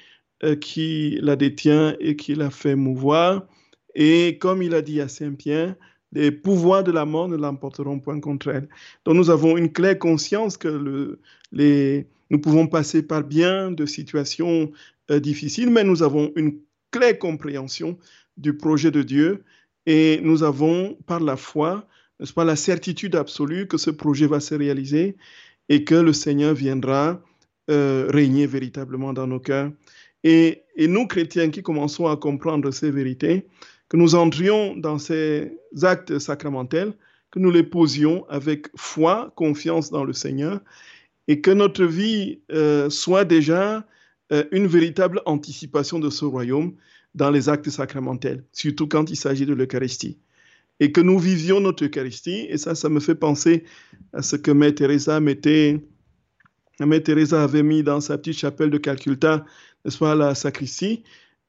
[0.60, 3.46] qui la détient et qui la fait mouvoir.
[3.94, 5.76] Et comme il a dit à Saint-Pierre,
[6.12, 8.68] les pouvoirs de la mort ne l'emporteront point contre elle.
[9.04, 11.18] Donc nous avons une claire conscience que
[12.30, 14.70] nous pouvons passer par bien de situations
[15.10, 16.58] euh, difficiles, mais nous avons une
[16.90, 17.98] claire compréhension
[18.36, 19.44] du projet de Dieu
[19.86, 21.86] et nous avons par la foi,
[22.20, 25.16] n'est-ce pas, la certitude absolue que ce projet va se réaliser
[25.68, 27.22] et que le Seigneur viendra
[27.70, 29.70] euh, régner véritablement dans nos cœurs.
[30.24, 33.46] Et, nous, chrétiens qui commençons à comprendre ces vérités,
[33.92, 35.52] que nous entrions dans ces
[35.82, 36.94] actes sacramentels,
[37.30, 40.60] que nous les posions avec foi, confiance dans le Seigneur,
[41.28, 43.86] et que notre vie euh, soit déjà
[44.32, 46.72] euh, une véritable anticipation de ce royaume
[47.14, 50.16] dans les actes sacramentels, surtout quand il s'agit de l'Eucharistie.
[50.80, 53.64] Et que nous vivions notre Eucharistie, et ça, ça me fait penser
[54.14, 55.84] à ce que Mère Teresa mettait,
[56.80, 59.44] Mère Teresa avait mis dans sa petite chapelle de Calcutta,
[59.84, 61.02] n'est-ce pas, la sacristie.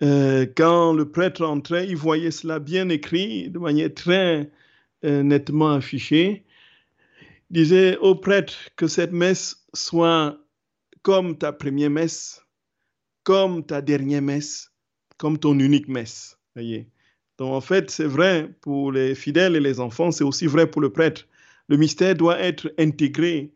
[0.03, 4.51] Euh, quand le prêtre entrait, il voyait cela bien écrit, de manière très
[5.03, 6.45] nettement affichée
[7.53, 10.37] disait au prêtre que cette messe soit
[11.03, 12.41] comme ta première messe,
[13.23, 14.71] comme ta dernière messe,
[15.17, 16.39] comme ton unique messe.
[16.55, 16.89] Voyez.
[17.37, 20.81] Donc en fait, c'est vrai pour les fidèles et les enfants, c'est aussi vrai pour
[20.81, 21.27] le prêtre.
[21.67, 23.53] Le mystère doit être intégré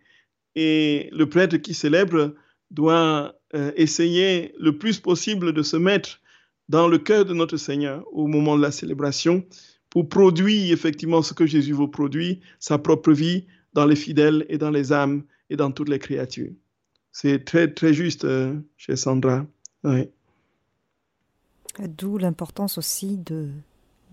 [0.56, 2.36] et le prêtre qui célèbre
[2.70, 6.20] doit euh, essayer le plus possible de se mettre
[6.70, 9.46] dans le cœur de notre Seigneur au moment de la célébration
[9.90, 14.58] pour produire effectivement ce que Jésus veut produire, sa propre vie, dans les fidèles et
[14.58, 16.52] dans les âmes et dans toutes les créatures.
[17.12, 19.46] C'est très, très juste euh, chez Sandra.
[21.80, 23.50] D'où l'importance aussi de,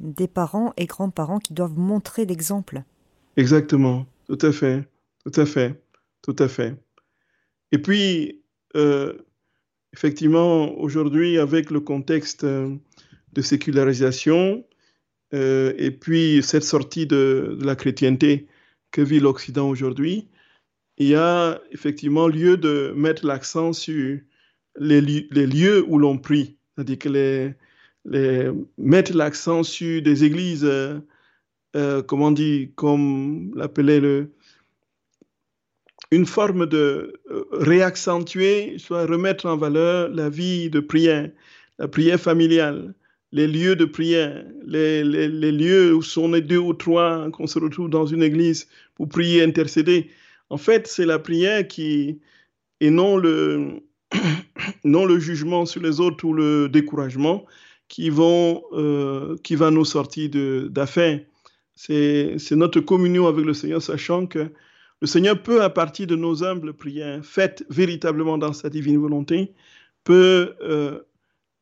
[0.00, 2.82] des parents et grands-parents qui doivent montrer l'exemple.
[3.36, 4.88] Exactement, tout à fait,
[5.24, 5.82] tout à fait,
[6.22, 6.76] tout à fait.
[7.72, 8.42] Et puis,
[8.76, 9.14] euh,
[9.94, 12.76] effectivement, aujourd'hui, avec le contexte euh,
[13.32, 14.64] de sécularisation,
[15.32, 18.46] et puis cette sortie de, la chrétienté
[18.92, 20.28] que vit l'Occident aujourd'hui,
[20.96, 24.20] il y a effectivement lieu de mettre l'accent sur
[24.78, 27.54] les, lieux où l'on prie, c'est-à-dire que
[28.78, 31.00] mettre l'accent sur des églises, euh,
[31.76, 34.32] euh, comment dit, comme l'appelait le,
[36.14, 41.30] une forme de euh, réaccentuer, soit remettre en valeur la vie de prière,
[41.78, 42.94] la prière familiale,
[43.32, 47.90] les lieux de prière, les, lieux où sont les deux ou trois, qu'on se retrouve
[47.90, 50.08] dans une église pour prier, intercéder.
[50.50, 52.20] En fait, c'est la prière qui,
[52.80, 53.80] et non le,
[54.84, 57.44] non le jugement sur les autres ou le découragement,
[57.88, 60.30] qui, vont, euh, qui va nous sortir
[60.70, 61.20] d'affaires.
[61.74, 64.48] C'est notre communion avec le Seigneur, sachant que
[65.04, 69.52] le Seigneur peut, à partir de nos humbles prières, faites véritablement dans sa divine volonté,
[70.02, 71.00] peut euh,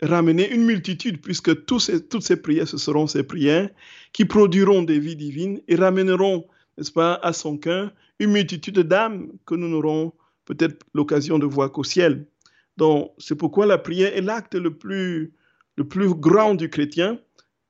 [0.00, 3.68] ramener une multitude, puisque toutes ces prières, ce seront ces prières
[4.12, 6.46] qui produiront des vies divines et ramèneront,
[6.78, 10.12] n'est-ce pas, à son cœur une multitude d'âmes que nous n'aurons
[10.44, 12.28] peut-être l'occasion de voir qu'au ciel.
[12.76, 15.32] Donc, c'est pourquoi la prière est l'acte le plus,
[15.74, 17.18] le plus grand du chrétien.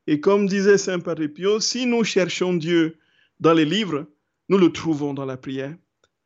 [0.07, 2.99] Et comme disait Saint Padre Pio, si nous cherchons Dieu
[3.41, 4.05] dans les livres,
[4.53, 5.75] nous le trouvons dans la prière.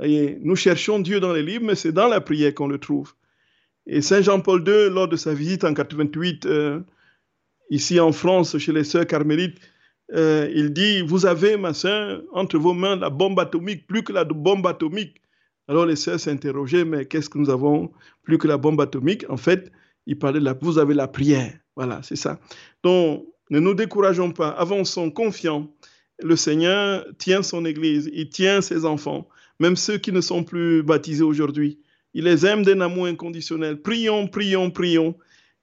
[0.00, 3.14] Voyez, nous cherchons Dieu dans les livres, mais c'est dans la prière qu'on le trouve.
[3.86, 6.80] Et Saint Jean-Paul II, lors de sa visite en 88, euh,
[7.70, 9.58] ici en France, chez les sœurs carmélites,
[10.12, 14.12] euh, il dit, vous avez, ma sœur, entre vos mains la bombe atomique, plus que
[14.12, 15.22] la bombe atomique.
[15.68, 17.92] Alors les sœurs s'interrogeaient, mais qu'est-ce que nous avons
[18.24, 19.24] plus que la bombe atomique?
[19.28, 19.70] En fait,
[20.06, 21.52] il parlait de la, vous avez la prière.
[21.76, 22.40] Voilà, c'est ça.
[22.82, 25.70] Donc, ne nous décourageons pas, avançons confiants.
[26.22, 29.28] Le Seigneur tient son Église, il tient ses enfants,
[29.60, 31.78] même ceux qui ne sont plus baptisés aujourd'hui
[32.14, 33.80] Il les aime d'un amour inconditionnel.
[33.80, 35.14] Prions, prions, prions.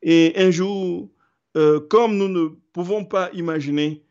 [0.02, 1.10] Et un jour,
[1.58, 4.04] euh, comme nous ne pouvons pas imaginer,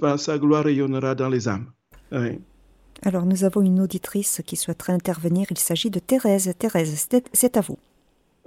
[0.00, 1.70] pas, sa gloire rayonnera dans les âmes.
[3.02, 5.46] Alors, nous avons une auditrice qui souhaiterait intervenir.
[5.50, 6.54] Il s'agit de Thérèse.
[6.58, 7.78] Thérèse, c'est à vous.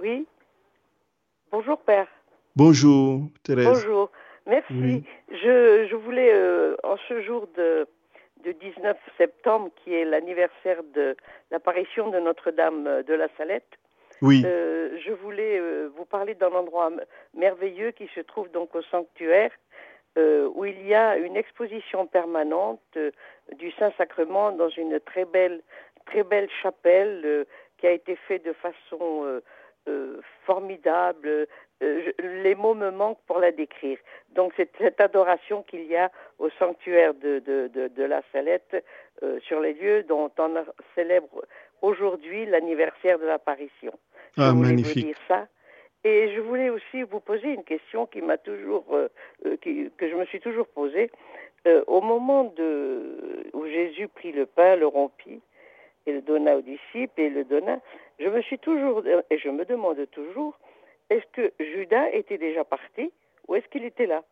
[0.00, 0.26] Oui.
[1.52, 2.08] Bonjour, Père.
[2.56, 3.66] Bonjour, Thérèse.
[3.66, 4.10] Bonjour.
[4.48, 5.04] Merci.
[5.30, 7.86] Je, je, voulais, euh, en ce jour de,
[8.44, 11.16] de 19 septembre, qui est l'anniversaire de
[11.50, 13.68] l'apparition de Notre-Dame de la Salette,
[14.20, 14.42] oui.
[14.44, 16.90] Euh, je voulais euh, vous parler d'un endroit
[17.34, 19.52] merveilleux qui se trouve donc au sanctuaire,
[20.16, 22.98] où il y a une exposition permanente
[23.56, 25.60] du Saint-Sacrement dans une très belle,
[26.06, 27.46] très belle chapelle
[27.76, 29.40] qui a été faite de façon
[30.44, 31.46] formidable.
[31.80, 33.98] les mots me manquent pour la décrire.
[34.30, 38.84] Donc c'est cette adoration qu'il y a au sanctuaire de, de, de, de la Salette
[39.42, 40.54] sur les lieux dont on
[40.94, 41.44] célèbre
[41.82, 43.92] aujourd'hui l'anniversaire de l'apparition.
[44.36, 45.04] Ah, magnifique.
[45.04, 45.46] Vous dire ça.
[46.04, 49.08] Et je voulais aussi vous poser une question qui m'a toujours, euh,
[49.46, 51.10] euh, que je me suis toujours posée.
[51.66, 55.40] Euh, au moment de, où Jésus prit le pain, le rompit
[56.06, 57.80] et le donna aux disciples et le donna,
[58.18, 60.58] je me suis toujours, et je me demande toujours,
[61.10, 63.10] est-ce que Judas était déjà parti
[63.46, 64.22] ou est-ce qu'il était là?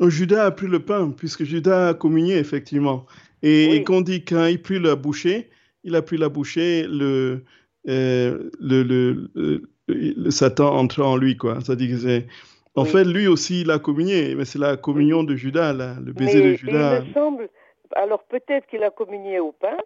[0.00, 3.06] Judas a pris le pain, puisque Judas a communié, effectivement.
[3.42, 5.50] Et, qu'on dit quand il prit la bouchée,
[5.84, 7.44] il a pris la bouchée, le,
[7.88, 11.58] euh, le, le, le, Satan entre en lui, quoi.
[11.60, 12.26] C'est-à-dire que c'est.
[12.74, 16.12] En fait, lui aussi, il a communié, mais c'est la communion de Judas, là, le
[16.12, 17.00] baiser de Judas.
[17.00, 17.48] Il me semble,
[17.96, 19.76] alors peut-être qu'il a communié au pain,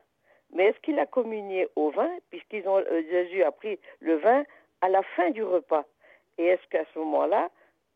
[0.53, 4.45] mais est-ce qu'il a communié au vin, puisqu'ils euh, Jésus a pris le vin
[4.81, 5.85] à la fin du repas
[6.39, 7.51] Et est-ce qu'à ce, moment-là,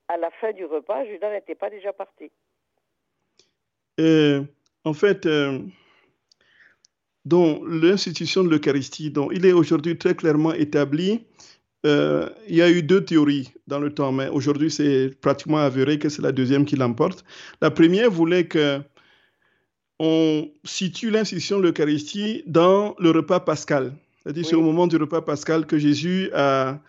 [0.08, 2.30] à la fin du repas, Judas n'était pas déjà parti?
[4.00, 4.42] Euh,
[4.84, 5.26] En fait,
[7.26, 11.26] dont l'institution de l'Eucharistie, dont il est aujourd'hui très clairement établi,
[11.84, 15.98] euh, il y a eu deux théories dans le temps, mais aujourd'hui c'est pratiquement avéré
[15.98, 17.24] que c'est la deuxième qui l'emporte.
[17.60, 18.80] La première voulait que
[19.98, 23.92] on situe l'institution de l'Eucharistie dans le repas pascal.
[24.22, 26.80] C'est-à-dire c'est au moment du repas pascal que Jésus a,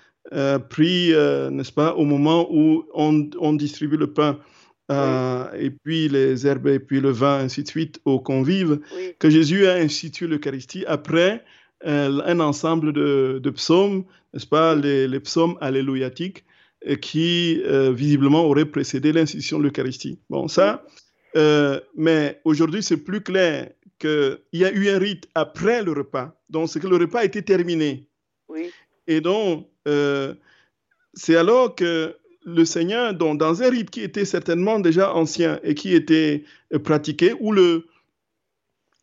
[0.69, 4.39] pris, euh, n'est-ce pas, au moment où on, on distribue le pain
[4.89, 8.79] euh, et puis les herbes, et puis le vin, ainsi de suite, aux convives,
[9.19, 11.43] que Jésus a institué l'Eucharistie après
[11.85, 16.45] euh, un ensemble de, de psaumes, n'est-ce pas, les, les, psaumes alléluiatiques,
[16.87, 20.19] euh, qui visiblement auraient précédé l'institution de l'Eucharistie.
[20.29, 20.85] Bon, ça,
[21.95, 26.39] mais aujourd'hui, c'est plus clair qu'il y a eu un rite après le repas.
[26.49, 28.07] Donc, c'est que le repas a été terminé.
[28.47, 28.71] Oui.
[29.07, 29.67] Et donc,
[31.13, 32.15] c'est alors que
[32.47, 37.33] le Seigneur, dans un rite qui était certainement déjà ancien et qui était euh, pratiqué,
[37.41, 37.85] où le,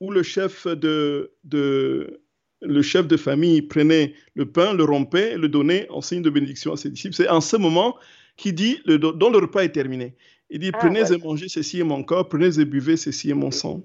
[0.00, 2.20] où le chef de, de,
[2.62, 6.72] le chef de famille prenait le pain, le rompait le donnait en signe de bénédiction
[6.72, 7.14] à ses disciples.
[7.14, 7.96] C'est en ce moment
[8.38, 10.16] qu'il dit, le, dont le repas est terminé.
[10.54, 13.34] Il dit, ah, prenez et mangez, ceci est mon corps, prenez et buvez, ceci est
[13.34, 13.82] mon sang.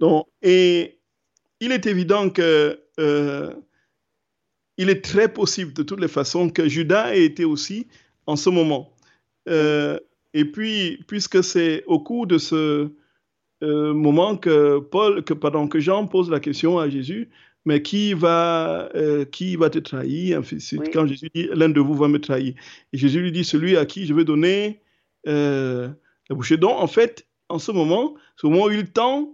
[0.00, 0.98] Donc, et
[1.60, 3.54] il est évident que euh,
[4.76, 7.86] il est très possible de toutes les façons que Judas ait été aussi
[8.26, 8.92] en ce moment.
[9.48, 10.00] Euh,
[10.32, 12.90] et puis, puisque c'est au cours de ce
[13.62, 17.30] euh, moment que Paul, que pardon, que Jean pose la question à Jésus,
[17.64, 20.42] mais qui va, euh, qui va te trahir
[20.92, 22.54] Quand Jésus dit, l'un de vous va me trahir.
[22.92, 24.80] Et Jésus lui dit, celui à qui je vais donner
[25.26, 25.94] la
[26.30, 26.56] bouchée.
[26.56, 29.32] Donc, en fait, en ce moment, au moment où il tend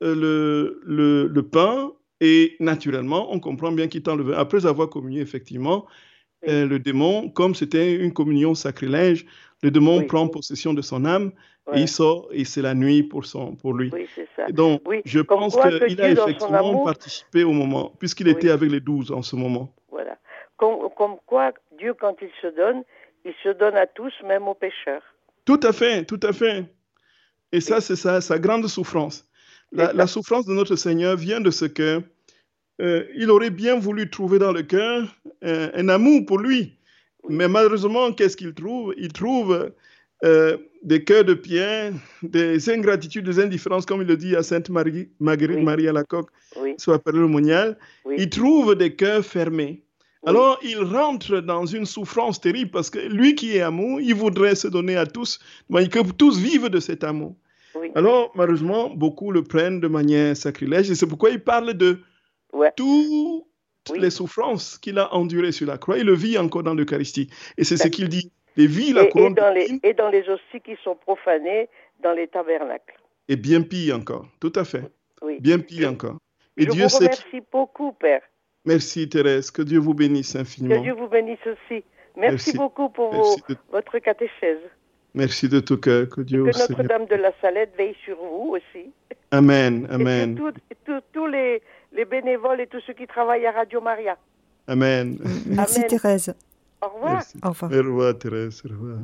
[0.00, 4.38] le, le, le, pain, et naturellement, on comprend bien qu'il tend le vin.
[4.38, 5.86] Après avoir communié, effectivement,
[6.48, 9.26] euh, le démon, comme c'était une communion sacrilège,
[9.62, 11.32] le démon prend possession de son âme
[11.74, 13.90] et il sort et c'est la nuit pour, son, pour lui.
[13.92, 14.46] Oui, ça.
[14.50, 19.22] Donc, je pense qu'il a effectivement participé au moment, puisqu'il était avec les douze en
[19.22, 19.74] ce moment.
[19.90, 20.16] Voilà.
[20.56, 22.84] Comme, comme, quoi, Dieu, quand il se donne,
[23.24, 25.02] il se donne à tous, même aux pécheurs.
[25.48, 26.66] Tout à fait, tout à fait.
[27.52, 29.26] Et ça, c'est sa, sa, grande souffrance.
[29.72, 32.02] La, la, souffrance de notre Seigneur vient de ce que
[32.82, 36.76] euh, il aurait bien voulu trouver dans le cœur euh, un, amour pour lui.
[37.30, 38.92] Mais malheureusement, qu'est-ce qu'il trouve?
[38.98, 39.72] Il trouve
[40.22, 44.68] euh, des cœurs de pierre, des ingratitudes, des indifférences, comme il le dit à Sainte
[44.68, 46.28] Marie, Marguerite Marie à la coque,
[46.76, 47.78] soit par le monial.
[48.18, 49.82] Il trouve des cœurs fermés.
[50.26, 54.56] Alors, il rentre dans une souffrance terrible parce que lui qui est amour, il voudrait
[54.56, 55.38] se donner à tous,
[55.70, 57.36] que tous vivent de cet amour.
[57.94, 62.00] Alors, malheureusement, beaucoup le prennent de manière sacrilège et c'est pourquoi il parle de
[62.76, 63.46] toutes
[63.96, 67.30] les souffrances qu'il a endurées sur la croix, il le vit encore dans l'Eucharistie.
[67.56, 68.32] Et c'est ce qu'il dit.
[68.56, 71.68] Les vies, la et, couronne et dans, les, et dans les hosties qui sont profanées
[72.02, 72.98] dans les tabernacles.
[73.28, 74.90] Et bien pire encore, tout à fait.
[75.38, 76.16] Bien pire encore.
[76.56, 78.22] Et je Dieu vous remercie beaucoup, Père.
[78.68, 80.76] Merci Thérèse, que Dieu vous bénisse infiniment.
[80.76, 81.82] Que Dieu vous bénisse aussi.
[82.16, 83.10] Merci, beaucoup pour
[83.72, 84.58] votre catéchèse.
[85.14, 88.90] Merci de tout cœur, que Dieu Que Notre-Dame de la Salette veille sur vous aussi.
[89.30, 90.38] Amen, amen.
[90.70, 90.76] Et
[91.12, 91.62] tous les,
[91.92, 94.16] les, bénévoles et tous ceux qui travaillent à Radio Maria.
[94.66, 95.18] Amen.
[95.46, 96.34] Merci Thérèse.
[96.82, 97.22] Au revoir.
[97.42, 97.72] Au revoir.
[97.72, 98.62] Au revoir Thérèse.
[98.64, 98.98] Au revoir.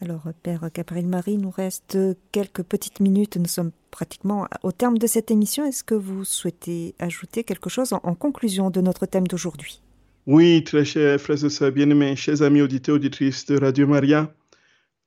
[0.00, 1.98] Alors, Père Gabriel Marie, nous reste
[2.30, 3.36] quelques petites minutes.
[3.36, 5.64] Nous sommes pratiquement au terme de cette émission.
[5.64, 9.82] Est-ce que vous souhaitez ajouter quelque chose en, conclusion de notre thème d'aujourd'hui?
[10.26, 14.32] Oui, très chers frères et sœurs bien-aimés, chers amis auditeurs, auditrices de Radio Maria,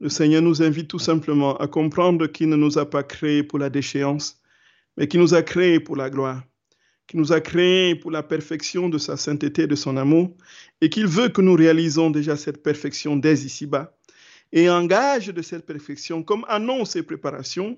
[0.02, 3.60] le Seigneur nous invite tout simplement à comprendre qu'il ne nous a pas créés pour
[3.60, 4.42] la déchéance,
[4.98, 6.44] mais qu'il nous a créés pour la gloire,
[7.08, 10.36] qu'il nous a créés pour la perfection de sa sainteté et de son amour,
[10.82, 13.96] et qu'il veut que nous réalisons déjà cette perfection dès ici-bas
[14.52, 17.78] et en gage de cette perfection, comme annonce et préparation,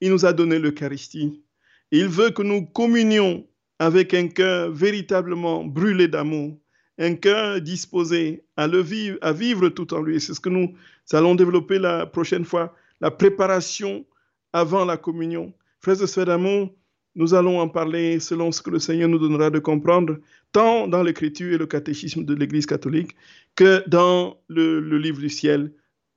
[0.00, 1.42] il nous a donné l'Eucharistie.
[1.90, 3.46] Il veut que nous communions
[3.78, 6.56] avec un cœur véritablement brûlé d'amour,
[6.98, 10.20] un cœur disposé à, le vivre, à vivre tout en lui.
[10.20, 10.74] C'est ce que nous
[11.12, 14.06] allons développer la prochaine fois, la préparation
[14.52, 15.52] avant la communion.
[15.80, 16.70] Frères et sœurs d'amour,
[17.14, 20.18] nous allons en parler selon ce que le Seigneur nous donnera de comprendre,
[20.52, 23.16] tant dans l'Écriture et le catéchisme de l'Église catholique
[23.56, 25.72] que dans le, le livre du ciel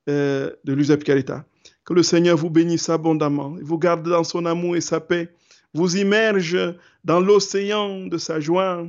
[0.10, 1.45] euh, de Carita.
[1.84, 5.34] Que le Seigneur vous bénisse abondamment, vous garde dans son amour et sa paix,
[5.74, 6.58] vous immerge
[7.03, 8.88] dans l'océan de sa joie